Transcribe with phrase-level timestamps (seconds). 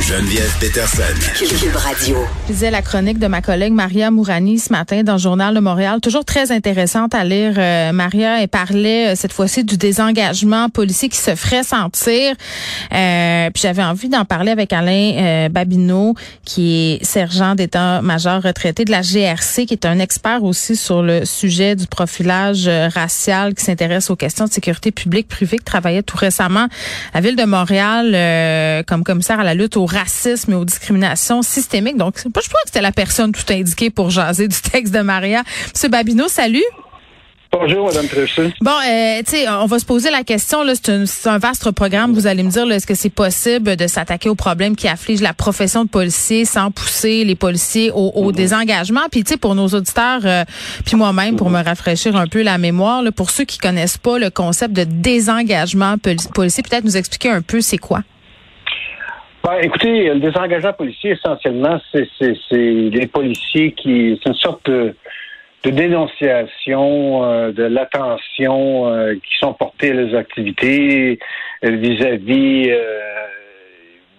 [0.00, 1.02] Geneviève Peterson.
[1.36, 2.16] Cube Radio.
[2.46, 5.60] Je lisais la chronique de ma collègue Maria Mourani ce matin dans le Journal de
[5.60, 6.00] Montréal.
[6.00, 7.54] Toujours très intéressante à lire.
[7.58, 12.34] Euh, Maria, elle parlait euh, cette fois-ci du désengagement policier qui se ferait sentir.
[12.92, 16.14] Euh, puis j'avais envie d'en parler avec Alain euh, Babineau,
[16.44, 21.26] qui est sergent d'état-major retraité de la GRC, qui est un expert aussi sur le
[21.26, 26.02] sujet du profilage euh, racial, qui s'intéresse aux questions de sécurité publique privée, qui travaillait
[26.02, 26.68] tout récemment
[27.12, 30.64] à la ville de Montréal euh, comme commissaire à la lutte au racisme et aux
[30.64, 31.96] discriminations systémiques.
[31.96, 35.42] Donc, je crois que c'était la personne tout indiquée pour jaser du texte de Maria.
[35.74, 36.64] Monsieur Babineau, salut.
[37.52, 38.54] Bonjour, Mme Tressé.
[38.60, 42.12] Bon, euh, tu sais, on va se poser la question, là, c'est, un, vaste programme.
[42.12, 45.34] Vous allez me dire, est-ce que c'est possible de s'attaquer aux problèmes qui affligent la
[45.34, 49.00] profession de policier sans pousser les policiers au, au désengagement?
[49.10, 50.44] Puis, tu sais, pour nos auditeurs, euh,
[50.84, 54.20] puis moi-même, pour me rafraîchir un peu la mémoire, là, pour ceux qui connaissent pas
[54.20, 58.04] le concept de désengagement poli- policier, peut-être nous expliquer un peu c'est quoi?
[59.42, 62.06] Ben, écoutez, le désengagement policier, essentiellement, c'est,
[62.52, 64.20] les policiers qui.
[64.22, 64.94] C'est une sorte de,
[65.64, 71.18] de dénonciation euh, de l'attention euh, qui sont portées à leurs activités
[71.64, 73.00] euh, vis-à-vis euh,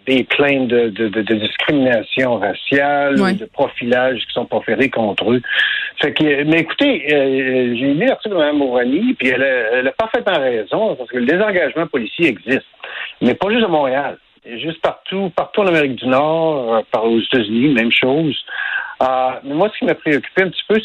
[0.07, 5.41] des plaintes de, de, de, de discrimination raciale, de profilage qui sont proférés contre eux.
[6.01, 9.87] Fait que, mais écoutez, euh, j'ai lu l'article de Mme Mourani, puis elle a, elle
[9.87, 12.65] a parfaitement raison, parce que le désengagement policier existe,
[13.21, 14.17] mais pas juste à Montréal.
[14.45, 18.35] Juste partout, partout en Amérique du Nord, euh, par aux États-Unis, même chose.
[19.03, 20.79] Euh, mais moi, ce qui m'a préoccupé un petit peu,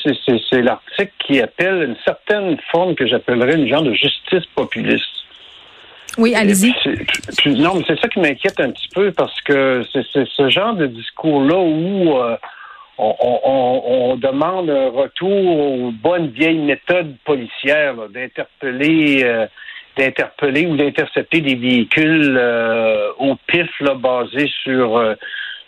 [0.50, 5.04] c'est, l'article qui appelle une certaine forme que j'appellerais une genre de justice populiste.
[6.18, 6.72] Oui, allez-y.
[7.46, 10.86] Non, mais c'est ça qui m'inquiète un petit peu parce que c'est ce genre de
[10.86, 12.36] discours-là où euh,
[12.98, 19.46] on, on- on- demande un retour aux bonnes vieilles méthodes policières, d'interpeller, euh,
[19.96, 25.14] d'interpeller ou d'intercepter des véhicules euh, au pif, là, basés sur euh,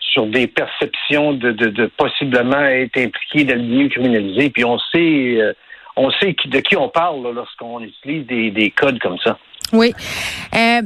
[0.01, 4.51] sur des perceptions de, de, de possiblement être impliqués dans le milieu criminalisé.
[4.51, 5.53] Puis on sait, euh,
[5.97, 9.39] on sait de qui on parle lorsqu'on utilise des, des codes comme ça.
[9.73, 9.95] Oui.
[10.55, 10.83] Euh,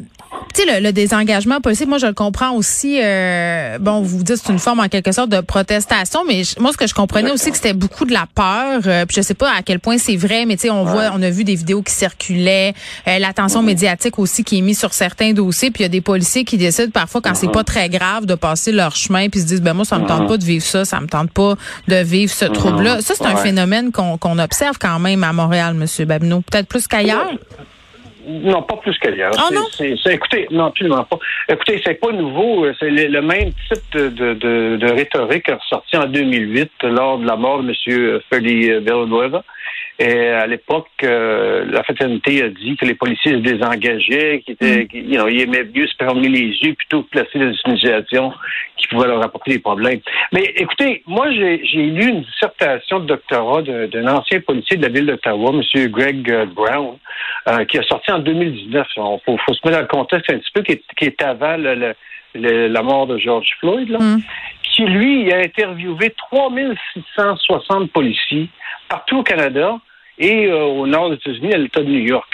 [0.55, 2.99] tu sais, le, le désengagement policier, moi, je le comprends aussi.
[3.03, 6.59] euh, bon, vous dites que c'est une forme, en quelque sorte, de protestation, mais je-
[6.61, 8.81] moi, ce que je comprenais aussi, que c'était beaucoup de la peur.
[8.87, 11.11] euh, puis je sais pas à quel point c'est vrai, mais tu sais, on voit,
[11.15, 12.75] on a vu des vidéos qui circulaient,
[13.09, 15.71] euh, l'attention médiatique aussi qui est mise sur certains dossiers.
[15.71, 18.35] Puis il y a des policiers qui décident parfois, quand c'est pas très grave, de
[18.35, 20.85] passer leur chemin, puis se disent, ben moi, ça me tente pas de vivre ça,
[20.85, 21.55] ça me tente pas
[21.89, 23.01] de vivre ce trouble-là.
[23.03, 26.87] Ça, c'est un phénomène qu'on qu'on observe quand même à Montréal, Monsieur Babineau, peut-être plus
[26.89, 27.29] qu'ailleurs?
[28.27, 29.33] Non, pas plus qu'ailleurs.
[29.37, 29.49] Ah
[29.81, 31.19] écoutez, non, absolument pas.
[31.49, 32.67] Écoutez, c'est pas nouveau.
[32.79, 37.27] C'est le, le même type de, de, de, de rhétorique ressorti en 2008 lors de
[37.27, 38.21] la mort de M.
[38.31, 39.43] Feli Villanueva.
[39.99, 44.87] Et à l'époque, euh, la fraternité a dit que les policiers se désengageaient, qu'ils étaient,
[44.87, 48.33] qu'ils- you know, ils aimaient mieux se fermer les yeux plutôt que placer des utilisations
[48.77, 50.01] qui pouvaient leur apporter des problèmes.
[50.33, 55.07] Mais écoutez, moi, j'ai lu une dissertation de doctorat d'un ancien policier de la ville
[55.07, 55.89] d'Ottawa, M.
[55.89, 56.97] Greg euh, Brown,
[57.49, 58.87] euh, qui a sorti en 2019.
[58.97, 61.23] Il faut, faut se mettre dans le contexte un petit peu, qui est, qui est
[61.23, 61.95] avant le- le-
[62.35, 64.21] le- la mort de George Floyd, là, Mm.
[64.73, 68.49] Qui, lui, a interviewé 3660 policiers
[68.89, 69.79] partout au Canada
[70.19, 72.29] et euh, au nord des États-Unis, à l'État de New York.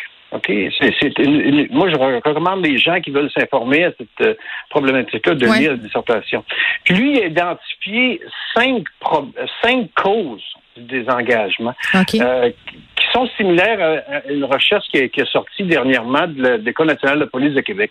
[1.18, 4.34] Une- une- moi, je recommande les gens qui veulent s'informer à cette euh,
[4.68, 5.58] problématique-là de Ouais.
[5.58, 6.44] lire la dissertation.
[6.84, 8.20] Puis lui, il a identifié
[8.54, 9.32] cinq, pro-
[9.62, 10.44] cinq causes
[10.78, 12.14] du désengagement OK.
[12.14, 12.50] euh,
[12.96, 17.20] qui sont similaires à, une recherche qui est, qui est sortie dernièrement de l'École nationale
[17.20, 17.90] de police de Québec.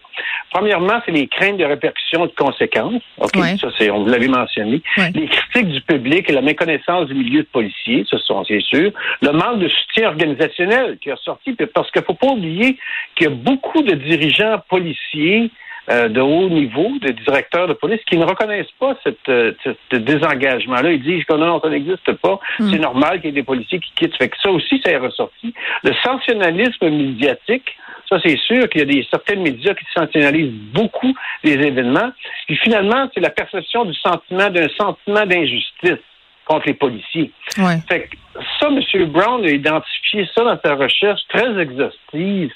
[0.52, 3.02] Premièrement, c'est les craintes de répercussions et de conséquences.
[3.18, 3.58] OK, Ouais.
[3.58, 4.82] ça c'est, on vous l'avait mentionné.
[4.98, 5.12] Ouais.
[5.14, 8.92] Les critiques du public et la méconnaissance du milieu de policiers, ce sont, c'est sûr.
[9.22, 12.78] Le manque de soutien organisationnel qui est sorti, parce qu'il faut pas oublier
[13.16, 15.52] qu'il y a beaucoup de dirigeants policiers
[15.90, 19.96] euh, de haut niveau, de directeurs de police, qui ne reconnaissent pas cette, euh, ce
[19.96, 20.92] désengagement-là.
[20.92, 22.40] Ils disent que non, ça n'existe pas.
[22.60, 22.72] Mm.
[22.72, 24.18] C'est normal qu'il y ait des policiers qui quittent.
[24.18, 25.54] Fait que ça aussi, ça est ressorti.
[25.84, 27.78] Le sensationnalisme médiatique,
[28.10, 31.14] ça c'est sûr qu'il y a des certains médias qui sensationnalisent beaucoup
[31.44, 32.12] les événements.
[32.48, 36.00] Puis finalement, c'est la perception du sentiment d'un sentiment d'injustice
[36.48, 37.32] contre les policiers.
[37.58, 37.78] Ouais.
[37.90, 38.18] Fait que
[38.60, 39.06] ça, M.
[39.08, 42.52] Brown a identifié ça dans sa recherche très exhaustive.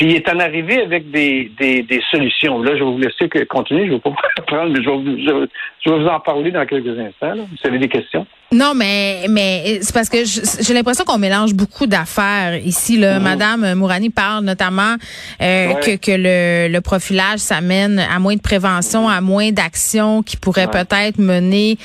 [0.00, 2.62] Puis il est en arrivé avec des, des, solutions.
[2.62, 3.82] Là, je vais vous laisser continuer.
[3.82, 4.14] Je ne vais pas
[4.46, 5.46] prendre, mais je vais,
[5.94, 7.34] vous- en parler dans quelques instants.
[7.34, 8.26] Vous avez des questions?
[8.52, 12.98] Non, mais mais c'est parce que j'ai l'impression qu'on mélange beaucoup d'affaires ici.
[12.98, 13.22] Là, mm-hmm.
[13.22, 14.96] Madame Mourani parle notamment
[15.40, 20.24] euh, que, que le, le profilage ça mène à moins de prévention, à moins d'actions
[20.24, 21.78] qui pourraient peut-être mener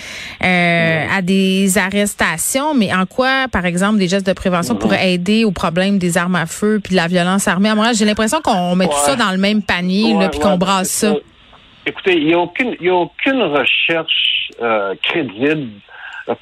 [0.44, 2.74] euh, à des arrestations.
[2.74, 4.80] Mais en quoi, par exemple, des gestes de prévention mm-hmm.
[4.80, 7.70] pourraient aider au problème des armes à feu puis de la violence armée?
[7.70, 10.58] À moi, j'ai l'impression qu'on met tout ça dans le même panier là, puis qu'on
[10.58, 11.14] brasse ça.
[11.86, 15.70] Écoutez, il n'y a aucune, y a aucune recherche euh, crédible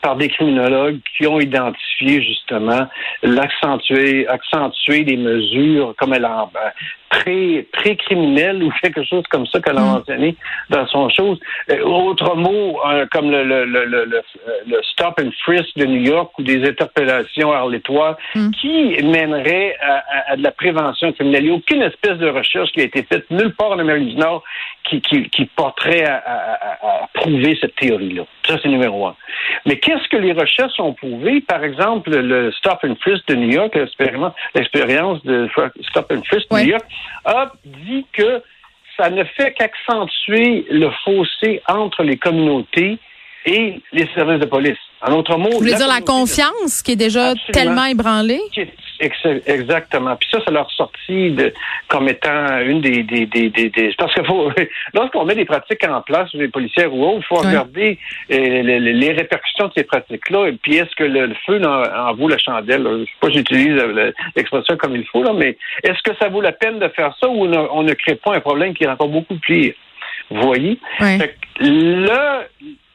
[0.01, 2.88] par des criminologues qui ont identifié justement
[3.21, 6.71] l'accentuer, accentuer des mesures comme elle a ben,
[7.09, 9.94] pré, pré-criminel ou quelque chose comme ça qu'elle a mm.
[9.94, 10.35] mentionné
[10.69, 11.39] dans son chose.
[11.69, 16.31] Euh, autre mot, euh, comme le, le, le, le, stop and frisk de New York
[16.38, 18.51] ou des interpellations arlétoires mm.
[18.51, 21.44] qui mèneraient à, à, de la prévention criminelle.
[21.44, 24.09] Il n'y a aucune espèce de recherche qui a été faite nulle part en Amérique
[24.09, 24.44] du Nord
[24.83, 28.24] qui, qui, qui porterait à, à, à prouver cette théorie-là.
[28.47, 29.15] Ça, c'est numéro un.
[29.65, 31.41] Mais qu'est-ce que les recherches ont prouvé?
[31.41, 33.75] Par exemple, le stop and frisk de New York,
[34.56, 35.50] l'expérience de
[35.89, 36.85] stop and frisk de New York,
[37.25, 38.44] a dit que
[38.97, 43.00] ça ne fait qu'accentuer le fossé entre les communautés
[43.45, 44.78] et les services de police.
[45.06, 48.42] En autre mot, vous voulez dire la confiance qui est déjà tellement ébranlée?
[49.45, 50.16] Exactement.
[50.16, 51.54] Puis ça, ça leur sorti de,
[51.90, 54.50] comme étant une des, des, des, des, parce que faut,
[54.94, 58.00] lorsqu'on met des pratiques en place, les policières ou autres, il faut regarder
[58.31, 60.48] euh, les, répercussions de ces pratiques-là.
[60.48, 62.84] Et puis est-ce que le, feu en, vaut la chandelle?
[62.84, 63.81] Je sais pas, j'utilise
[64.36, 67.28] l'expression comme il faut là, mais est-ce que ça vaut la peine de faire ça
[67.28, 69.74] ou on ne, crée pas un problème qui est encore beaucoup pire?
[70.30, 70.80] Vous voyez?
[70.98, 72.46] Fait là,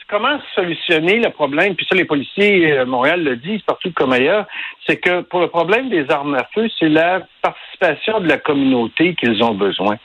[0.08, 4.12] comment solutionner le problème, puis ça, les policiers à euh, Montréal le disent partout comme
[4.12, 4.46] ailleurs,
[4.87, 9.14] c'est que pour le problème des armes à feu, c'est la participation de la communauté
[9.14, 9.96] qu'ils ont besoin.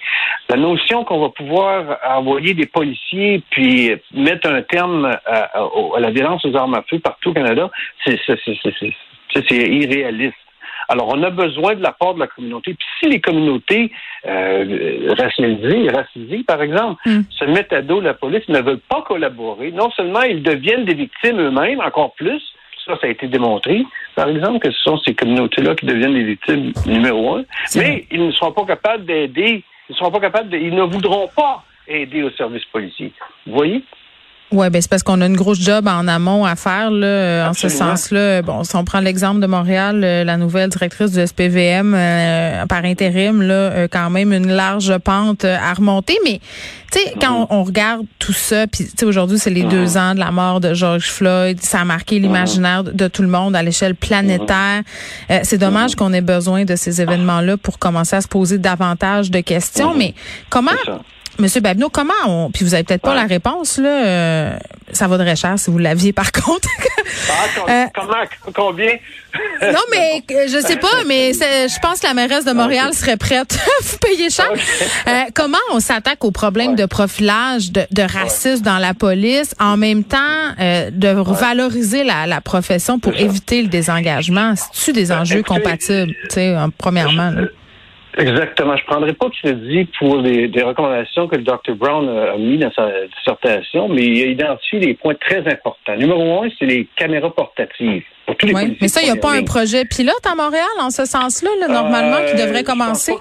[0.50, 6.12] La notion qu'on va pouvoir envoyer des policiers puis mettre un terme à, à la
[6.12, 7.72] violence aux armes à feu partout au Canada,
[8.06, 8.20] c'est
[9.52, 10.36] irréaliste.
[10.90, 12.74] Alors, on a besoin de l'apport de la communauté.
[12.74, 13.92] Puis si les communautés
[14.26, 17.22] euh, racialisées, racisées, par exemple, mm.
[17.30, 20.94] se mettent à dos la police, ne veulent pas collaborer, non seulement ils deviennent des
[20.94, 22.42] victimes eux-mêmes, encore plus,
[22.86, 23.86] ça, ça a été démontré,
[24.16, 27.44] par exemple, que ce sont ces communautés-là qui deviennent les victimes numéro un,
[27.76, 30.84] mais ils ne seront pas capables d'aider, ils ne seront pas capables de, ils ne
[30.84, 33.12] voudront pas aider au service policier.
[33.48, 33.84] Vous voyez?
[34.54, 37.48] Oui, ben c'est parce qu'on a une grosse job en amont à faire là, euh,
[37.48, 38.44] en ce sens-là.
[38.44, 42.86] Bon, si on prend l'exemple de Montréal, euh, la nouvelle directrice du SPVM euh, par
[42.86, 46.16] intérim, là, quand même une large pente à remonter.
[46.24, 46.40] Mais
[46.92, 47.48] tu sais, quand mhm.
[47.50, 49.98] on, regarde tout ça, puis tu sais, aujourd'hui c'est les deux mhm.
[49.98, 52.22] ans de la mort de George Floyd, ça a marqué mhm.
[52.22, 54.84] l'imaginaire de, tout le monde à l'échelle planétaire.
[55.42, 59.40] c'est dommage qu'on ait besoin de ces événements-là pour commencer à se poser davantage de
[59.40, 59.96] questions.
[59.96, 60.14] Mais
[60.52, 60.72] comment
[61.40, 64.58] Monsieur Babineau, comment on, puis vous avez peut-être pas la réponse là, euh,
[64.92, 66.70] ça vaudrait cher si vous l'aviez par contre.
[67.30, 68.92] ah, euh, comment, combien?
[69.62, 73.18] Non, mais euh, je sais pas, mais je pense que la mairesse de Montréal serait
[73.18, 73.54] prête.
[73.54, 74.52] À vous payer cher.
[75.34, 80.20] comment on s'attaque au problème de profilage, de, racisme dans la police, en même temps
[80.60, 84.54] de valoriser la, profession pour éviter le désengagement?
[84.56, 87.34] C'est-tu des ben, enjeux compatibles, tu sais, premièrement?
[88.18, 88.76] Exactement.
[88.78, 91.76] Je ne prendrai pas crédit pour les, des recommandations que le Dr.
[91.76, 95.96] Brown a, mis dans sa dissertation, mais il a identifié des points très importants.
[95.98, 98.04] Numéro un, c'est les caméras portatives.
[98.26, 100.66] Pour tous les oui, mais ça, il n'y a pas un projet pilote à Montréal
[100.80, 103.14] en ce sens-là, normalement, qui devrait euh, commencer?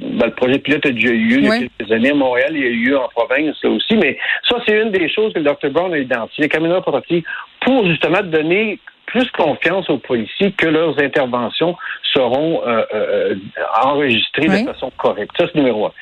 [0.00, 2.62] Ben, le projet pilote a déjà eu il y a quelques années à Montréal, il
[2.62, 4.18] y a eu en province aussi, mais
[4.48, 5.70] ça, c'est une des choses que le Dr.
[5.70, 7.22] Brown a identifié, les caméras portatives,
[7.60, 8.80] pour justement donner
[9.14, 13.34] plus confiance aux policiers que leurs interventions seront euh, euh,
[13.80, 15.30] enregistrées de façon correcte.
[15.38, 15.92] Ça, c'est numéro un.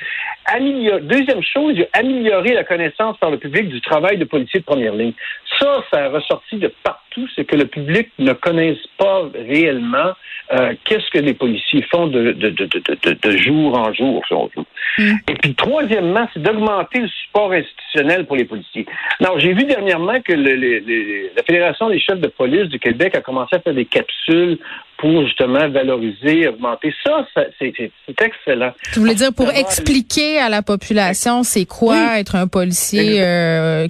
[1.03, 5.13] Deuxième chose, améliorer la connaissance par le public du travail de policiers de première ligne.
[5.59, 10.13] Ça, ça a ressorti de partout, c'est que le public ne connaisse pas réellement
[10.53, 14.51] euh, qu'est-ce que les policiers font de, de, de, de, jour en jour, si on.
[14.99, 15.13] Mm.
[15.29, 18.87] Et puis, troisièmement, c'est d'augmenter le support institutionnel pour les policiers.
[19.21, 23.21] Alors, j'ai vu dernièrement que le, la Fédération des chefs de police du Québec a
[23.21, 24.59] commencé à faire des capsules
[25.03, 27.27] pour justement valoriser, augmenter ça,
[27.59, 27.75] c'est
[28.23, 28.73] excellent.
[28.93, 33.89] Tu voulais dire pour expliquer à la population c'est quoi être un policier euh,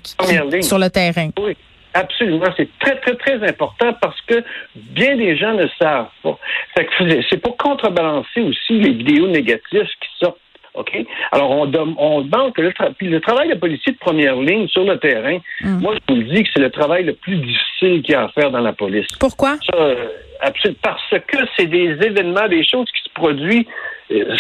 [0.63, 1.29] sur le terrain.
[1.39, 1.55] Oui.
[1.95, 4.43] Absolument, c'est très, très, très important parce que
[4.75, 6.39] bien des gens ne savent pas.
[7.29, 10.39] C'est pour contrebalancer aussi les vidéos négatives qui sortent.
[10.73, 10.91] OK?
[11.33, 14.99] Alors, on, on demande que le, le travail de policier de première ligne sur le
[14.99, 15.81] terrain, hum.
[15.83, 18.25] moi, je vous le dis que c'est le travail le plus difficile qu'il y a
[18.25, 19.09] à faire dans la police.
[19.21, 19.59] Pourquoi?
[19.75, 20.07] Euh,
[20.83, 23.67] parce que c'est des événements, des choses qui se produisent
[24.11, 24.37] euh,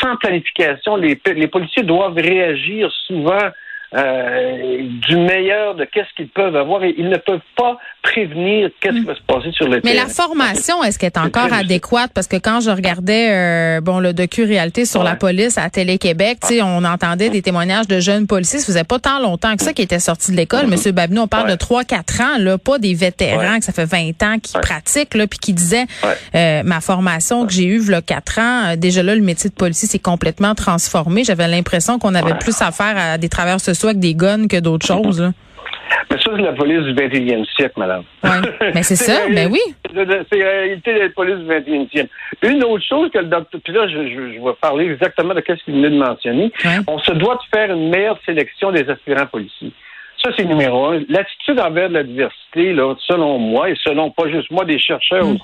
[0.00, 0.96] sans planification.
[0.96, 3.50] Les, les policiers doivent réagir souvent
[3.96, 8.94] euh, du meilleur de qu'est-ce qu'ils peuvent avoir et ils ne peuvent pas prévenir qu'est-ce
[8.94, 10.04] qui va se passer sur le Mais terrain.
[10.06, 12.10] la formation, est-ce qu'elle est encore adéquate?
[12.14, 16.84] Parce que quand je regardais euh, bon le docu-réalité sur la police à Télé-Québec, on
[16.84, 18.58] entendait des témoignages de jeunes policiers.
[18.60, 20.66] Ça faisait pas tant longtemps que ça qui étaient sortis de l'école.
[20.66, 21.52] Monsieur Babineau, on parle Ouais.
[21.52, 23.58] de 3-4 ans, là, pas des vétérans Ouais.
[23.58, 25.86] que ça fait 20 ans qui pratiquent, là, puis qui disaient
[26.34, 29.54] euh, ma formation que j'ai eue, là, 4 ans, euh, déjà là, le métier de
[29.54, 31.24] policier s'est complètement transformé.
[31.24, 34.86] J'avais l'impression qu'on avait plus affaire à des travailleurs sociaux avec des guns que d'autres
[34.86, 35.20] choses.
[35.20, 35.30] là.
[36.10, 38.02] Mais ça, c'est la police du 21e siècle, madame.
[38.24, 38.70] Ouais.
[38.74, 39.60] Mais c'est ça, ben oui.
[39.94, 42.08] C'est la réalité de la police du 21e.
[42.42, 45.42] Une autre chose que le docteur, puis là, je, je- je vais parler exactement de
[45.46, 46.52] ce qu'il venait de mentionner.
[46.64, 46.78] Ouais.
[46.88, 49.72] On se doit de faire une meilleure sélection des aspirants policiers.
[50.22, 51.00] Ça, c'est numéro un.
[51.08, 55.32] L'attitude envers la diversité, là, selon moi, et selon pas juste moi, des chercheurs Mm.
[55.32, 55.42] aussi,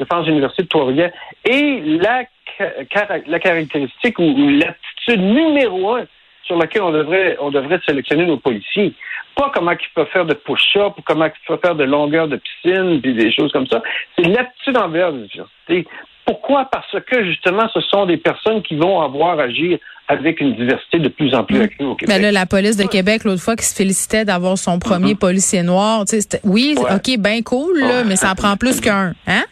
[0.00, 1.12] je pense, de l'Université de Trois-Rivières,
[1.44, 2.24] et la,
[2.58, 6.04] ca- cara- la caractéristique ou l'attitude numéro un
[6.46, 8.92] sur laquelle on devrait, on devrait sélectionner nos policiers.
[9.36, 12.36] Pas comment ils peuvent faire de push-up ou comment ils peuvent faire de longueur de
[12.36, 13.82] piscine puis des choses comme ça.
[14.16, 15.86] C'est l'attitude envers la diversité.
[16.26, 16.64] Pourquoi?
[16.66, 20.98] Parce que, justement, ce sont des personnes qui vont avoir à agir avec une diversité
[20.98, 22.14] de plus en plus accrue au Québec.
[22.14, 25.62] Ben là, la police de Québec, l'autre fois, qui se félicitait d'avoir son premier policier
[25.62, 26.76] noir, tu sais, c'était- oui.
[26.78, 26.94] Ouais.
[26.94, 28.04] OK, ben cool, là, Ouais.
[28.06, 29.44] mais ça en prend plus qu'un, hein?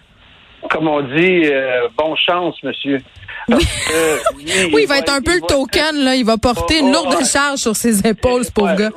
[0.71, 3.01] Comme on dit, euh, bon chance, monsieur.
[3.49, 3.57] Lui,
[4.73, 6.15] Oui, il va être un peu le token, là.
[6.15, 8.91] Il va porter Oh, une oh, lourde charge sur ses épaules, ce pauvre gars.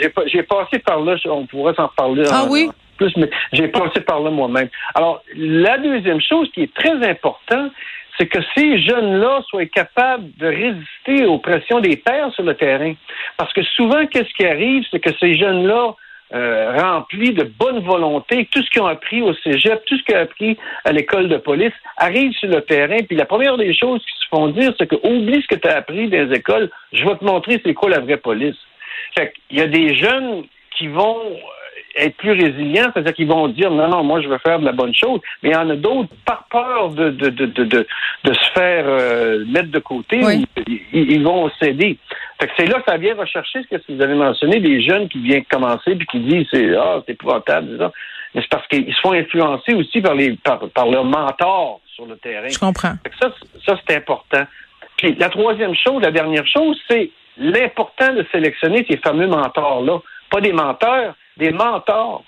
[0.00, 2.24] j'ai pas- J'ai passé par là, on pourrait s'en reparler.
[2.30, 2.68] Ah en- oui?
[2.68, 4.68] en Plus, mais j'ai passé par là moi-même.
[4.94, 7.70] Alors, la deuxième chose qui est très importante,
[8.18, 12.94] c'est que ces jeunes-là soient capables de résister aux pressions des pères sur le terrain.
[13.36, 15.94] Parce que souvent, qu'est-ce qui arrive, c'est que ces jeunes-là,
[16.34, 20.16] euh, remplis de bonne volonté, tout ce qu'ils ont appris au cégep, tout ce qu'ils
[20.16, 22.98] ont appris à l'école de police, arrivent sur le terrain.
[23.06, 25.68] Puis la première des choses qu'ils se font dire, c'est que oublie ce que tu
[25.68, 28.56] as appris dans les écoles, je vais te montrer c'est quoi la vraie police.
[29.16, 30.44] Fait qu'il y a des jeunes
[30.76, 34.38] qui vont euh, être plus résilients, c'est-à-dire qu'ils vont dire non, non, moi je veux
[34.38, 37.28] faire de la bonne chose, mais il y en a d'autres par peur de, de,
[37.30, 37.86] de, de, de,
[38.24, 40.44] de se faire euh, mettre de côté, Oui.
[40.66, 41.96] ils, ils vont céder.
[42.40, 45.08] Fait que c'est là que ça vient rechercher ce que vous avez mentionné, des jeunes
[45.08, 47.92] qui viennent commencer puis qui disent c'est ah c'est épouvantable, ça.
[48.34, 52.04] Mais c'est parce qu'ils se font influencer aussi par les par, par leurs mentors sur
[52.06, 52.48] le terrain.
[52.48, 52.92] Je comprends.
[53.02, 54.44] Fait que ça, c'est- ça c'est important.
[54.98, 59.98] Puis la troisième chose, la dernière chose, c'est l'important de sélectionner ces fameux mentors-là.
[60.30, 62.22] Pas des menteurs, des mentors.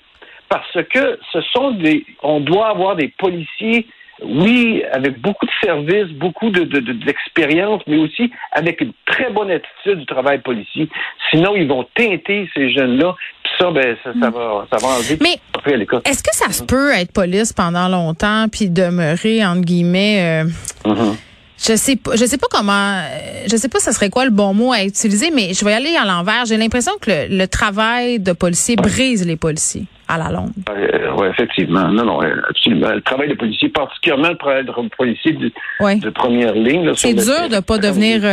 [0.49, 2.07] Parce que ce sont des.
[2.23, 3.87] On doit avoir des policiers,
[4.25, 9.31] oui, avec beaucoup de services, beaucoup de, de- de- d'expérience, mais aussi avec une très
[9.31, 10.89] bonne attitude du travail policier.
[11.31, 13.15] Sinon, ils vont teinter ces jeunes-là.
[13.45, 15.19] Puis ça, ben, ça, ça va, ça va enlever.
[15.21, 16.03] Mais après à l'école.
[16.05, 20.49] est-ce que ça se peut être police pendant longtemps puis demeurer, entre guillemets, euh,
[20.87, 21.17] Mhm.
[21.61, 24.31] Je sais pas, je sais pas comment, euh, je sais pas ce serait quoi le
[24.31, 26.45] bon mot à utiliser, mais je vais y aller à l'envers.
[26.47, 30.53] J'ai l'impression que le, le travail de policier brise les policiers à la longue.
[30.71, 31.89] Euh, oui, effectivement.
[31.89, 32.91] Non, non, euh, absolument.
[32.93, 35.51] Le travail de policier, particulièrement le travail de policier de,
[35.81, 35.97] Ouais.
[35.97, 36.93] de première ligne.
[36.95, 37.63] C'est dur de terrain.
[37.63, 38.29] pas devenir euh,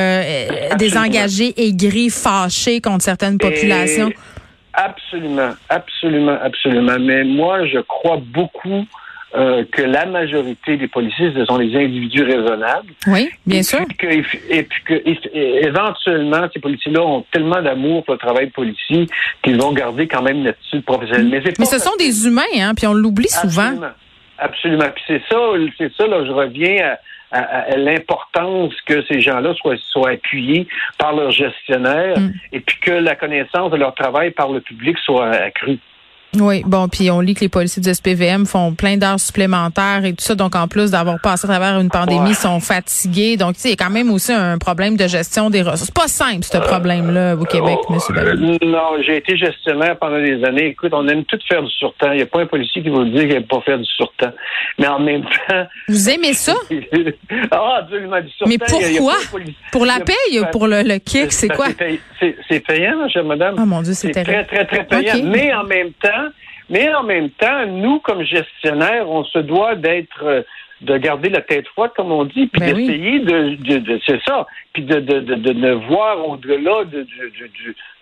[0.71, 4.09] euh, désengagé, aigri, fâché contre certaines populations.
[4.09, 4.15] Et-
[4.77, 6.97] Absolument, absolument, absolument.
[6.99, 8.85] Mais moi, je crois beaucoup
[9.37, 12.87] euh, que la majorité des policiers, ce sont des individus raisonnables.
[13.07, 13.79] Oui, bien et sûr.
[13.87, 18.49] Puis que, et puis que et- éventuellement, ces policiers-là ont tellement d'amour pour le travail
[18.51, 19.07] policier
[19.43, 21.41] qu'ils vont garder quand même une attitude professionnelle.
[21.59, 23.63] Mais, ce sont des humains, hein, puis on l'oublie souvent.
[23.63, 23.93] Absolument.
[24.37, 24.89] Absolument.
[24.93, 25.37] Puis c'est ça,
[25.77, 26.95] c'est ça, là, je reviens
[27.31, 32.31] à l'importance que ces gens-là soient, soient appuyés par leurs gestionnaires Mm.
[32.53, 35.79] et puis que la connaissance de leur travail par le public soit accrue.
[36.39, 40.11] Oui, bon, puis on lit que les policiers du SPVM font plein d'heures supplémentaires et
[40.13, 42.29] tout ça, donc en plus d'avoir passé à travers une pandémie, Ouais.
[42.31, 43.37] ils sont fatigués.
[43.37, 45.85] Donc, il y a quand même aussi un problème de gestion des ressources.
[45.85, 48.57] C'est pas simple, ce problème-là, au Québec, Oh, monsieur euh, Ballot.
[48.63, 50.67] Non, j'ai été gestionnaire pendant des années.
[50.67, 52.11] Écoute, on aime tout faire du surtemps.
[52.11, 53.85] Il n'y a pas un policier qui va vous dire qu'il n'aime pas faire du
[53.85, 54.31] surtemps.
[54.79, 55.65] Mais en même temps...
[55.87, 56.53] Vous aimez ça?
[57.51, 58.45] ah, surtemps.
[58.47, 59.15] Mais il y a- il y a pourquoi?
[59.71, 61.67] Pour la paye ou pour le, le kick, c'est quoi?
[62.49, 63.55] C'est payant, chère madame.
[63.57, 64.47] Oh mon Dieu, c'est C'est très, terrible.
[64.47, 65.23] très, très payant.
[65.25, 66.24] Mais en même temps,
[66.69, 70.41] mais en même temps, nous, comme gestionnaires, on se doit d'être, euh,
[70.81, 72.87] de garder la tête froide, comme on dit, puis Ben oui.
[72.87, 77.07] d'essayer de, de, de- c'est ça, puis de, de, de, voir au-delà de,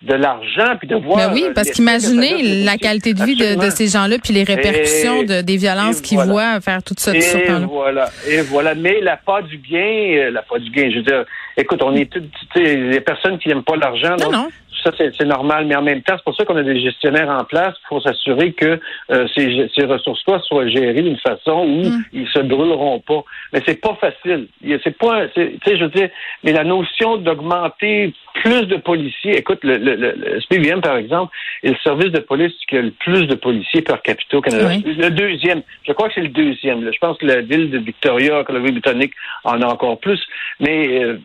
[0.02, 1.16] de l'argent, puis de voir.
[1.28, 5.22] Ben oui, euh, parce qu'imaginez la qualité de vie de, ces gens-là, puis les répercussions
[5.22, 6.32] Et- des violences qu'ils voilà.
[6.32, 7.20] voient faire tout ça, Et
[7.68, 8.74] voilà, et voilà.
[8.74, 11.24] Mais la part du bien, euh, la part du gain, je veux dire,
[11.56, 14.48] écoute, on est toutes, tu sais, les personnes qui n'aiment pas l'argent, Non, non.
[14.84, 15.66] Ça, c'est normal.
[15.66, 17.74] Mais en même temps, c'est pour ça qu'on a des gestionnaires en place.
[17.88, 18.78] Faut s'assurer que
[19.10, 22.04] euh, ces, ces ressources-là soient gérées d'une façon où mm.
[22.12, 23.24] ils se brûleront pas.
[23.52, 24.48] Mais c'est pas facile.
[24.82, 26.10] C'est pas, tu sais, je veux dire,
[26.42, 29.38] mais la notion d'augmenter plus de policiers.
[29.38, 32.90] Écoute, le, le, le, SPVM, par exemple, est le service de police qui a le
[32.90, 34.70] plus de policiers par capita au Canada.
[34.84, 35.62] Le deuxième.
[35.86, 36.92] Je crois que c'est le deuxième.
[36.92, 39.12] Je pense que la ville de Victoria, Colombie-Britannique,
[39.44, 40.20] en a encore plus.
[40.58, 41.20] Mais, euh,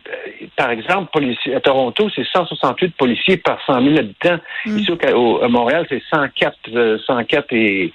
[0.56, 1.10] par exemple,
[1.54, 4.38] à Toronto, c'est 168 policiers par 100 000 habitants.
[4.66, 4.78] Mm.
[4.78, 7.92] Ici, au, à Montréal, c'est 104, 104 euh, et,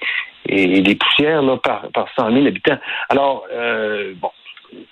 [0.48, 2.78] et des poussières là, par, par 100 000 habitants.
[3.10, 4.30] Alors, euh, bon,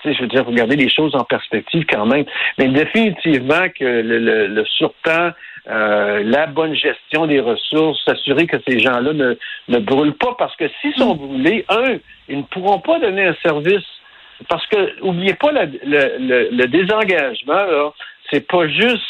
[0.05, 2.25] je veux dire, regarder les choses en perspective quand même.
[2.57, 5.31] Mais définitivement que le, le, surtemps,
[5.69, 9.35] euh, la bonne gestion des ressources, s'assurer que ces gens-là ne,
[9.69, 13.35] ne brûlent pas, parce que s'ils sont brûlés, un, ils ne pourront pas donner un
[13.43, 13.85] service.
[14.49, 17.91] Parce que, oubliez pas, le, le, le désengagement, là,
[18.29, 19.03] c'est pas juste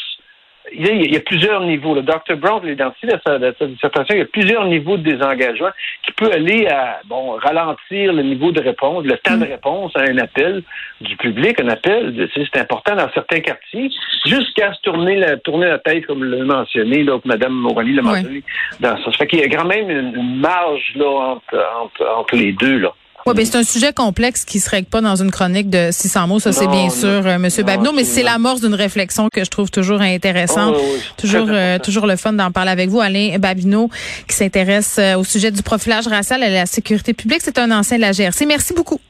[0.72, 1.94] il y, a, plusieurs niveaux.
[1.94, 2.36] Le Dr.
[2.36, 5.70] Brown l'identité de sa, dissertation, il y a plusieurs niveaux de désengagement
[6.04, 9.50] qui peut aller à bon ralentir le niveau de réponse, le temps de mm.
[9.50, 10.62] réponse à un appel
[11.00, 13.90] du public, un appel, c'est important dans certains quartiers,
[14.26, 18.02] jusqu'à se tourner la, tourner la tête, comme l'a mentionné, là, que Mme Morani l'a
[18.02, 18.42] mentionné.
[18.80, 19.04] Dans ça.
[19.04, 22.78] ça fait qu'il y a quand même une, marge là, entre, entre, entre les deux.
[22.78, 22.94] Là.
[23.26, 26.26] Oui, ben c'est un sujet complexe qui se règle pas dans une chronique de 600
[26.26, 29.48] mots, ça c'est bien sûr, euh, Monsieur Babineau, mais c'est l'amorce d'une réflexion que je
[29.48, 30.76] trouve toujours intéressante.
[31.16, 33.88] toujours, euh, toujours le fun d'en parler avec vous, Alain Babineau,
[34.28, 37.40] qui s'intéresse euh, au sujet du profilage racial et la sécurité publique.
[37.42, 38.44] C'est un ancien de la GRC.
[38.44, 39.00] Merci beaucoup.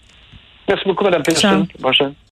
[0.68, 1.66] Merci beaucoup, Mme Peterson.
[1.80, 2.14] Bonne